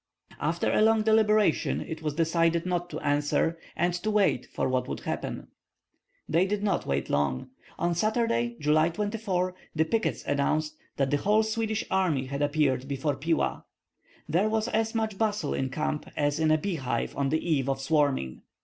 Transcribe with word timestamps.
After 0.39 0.73
a 0.73 0.81
long 0.81 1.03
deliberation 1.03 1.79
it 1.79 2.01
was 2.01 2.15
decided 2.15 2.65
not 2.65 2.89
to 2.89 2.99
answer, 3.01 3.59
and 3.75 3.93
to 3.93 4.09
wait 4.09 4.47
for 4.51 4.67
what 4.67 4.87
would 4.87 5.01
happen. 5.01 5.49
They 6.27 6.47
did 6.47 6.63
not 6.63 6.87
wait 6.87 7.07
long. 7.07 7.49
On 7.77 7.93
Saturday, 7.93 8.55
July 8.59 8.89
24, 8.89 9.53
the 9.75 9.85
pickets 9.85 10.23
announced 10.25 10.75
that 10.97 11.11
the 11.11 11.17
whole 11.17 11.43
Swedish 11.43 11.85
army 11.91 12.25
had 12.25 12.41
appeared 12.41 12.87
before 12.87 13.15
Pila. 13.15 13.63
There 14.27 14.49
was 14.49 14.67
as 14.69 14.95
much 14.95 15.19
bustle 15.19 15.53
in 15.53 15.69
camp 15.69 16.09
as 16.17 16.39
in 16.39 16.49
a 16.49 16.57
beehive 16.57 17.15
on 17.15 17.29
the 17.29 17.47
eve 17.47 17.69
of 17.69 17.79
swarming. 17.79 18.41